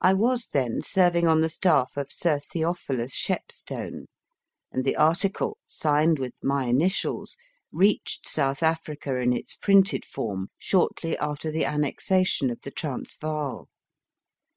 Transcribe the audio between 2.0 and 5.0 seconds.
Sir Theophilus Shepstone, and the